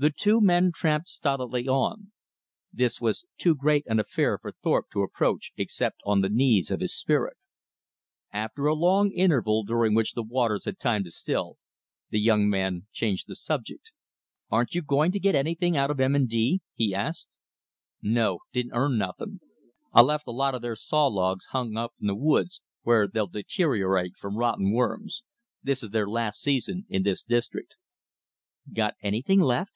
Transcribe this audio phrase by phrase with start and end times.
[0.00, 2.12] The two men tramped stolidly on.
[2.72, 6.78] This was too great an affair for Thorpe to approach except on the knees of
[6.78, 7.36] his spirit.
[8.32, 11.58] After a long interval, during which the waters had time to still,
[12.10, 13.90] the young man changed the subject.
[14.52, 16.26] "Aren't you going to get anything out of M.
[16.26, 17.36] & D.?" he asked.
[18.00, 18.38] "No.
[18.52, 19.40] Didn't earn nothing.
[19.92, 23.26] I left a lot of their saw logs hung up in the woods, where they'll
[23.26, 25.24] deteriorate from rot and worms.
[25.60, 27.74] This is their last season in this district."
[28.72, 29.72] "Got anything left?"